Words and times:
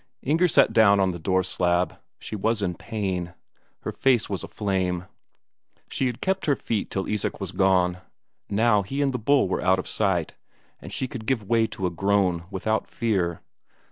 Inger 0.23 0.47
sat 0.47 0.73
down 0.73 0.99
on 0.99 1.11
the 1.11 1.19
door 1.19 1.43
slab. 1.43 1.99
She 2.17 2.35
was 2.35 2.63
in 2.63 2.73
pain; 2.73 3.35
her 3.81 3.91
face 3.91 4.27
was 4.31 4.43
aflame. 4.43 5.05
She 5.91 6.07
had 6.07 6.21
kept 6.23 6.47
her 6.47 6.55
feet 6.55 6.89
till 6.89 7.07
Isak 7.07 7.39
was 7.39 7.51
gone; 7.51 7.99
now 8.49 8.81
he 8.81 9.03
and 9.03 9.13
the 9.13 9.19
bull 9.19 9.47
were 9.47 9.61
out 9.63 9.77
of 9.77 9.87
sight, 9.87 10.33
and 10.81 10.91
she 10.91 11.07
could 11.07 11.27
give 11.27 11.47
way 11.47 11.67
to 11.67 11.85
a 11.85 11.91
groan 11.91 12.45
without 12.49 12.87
fear. 12.87 13.41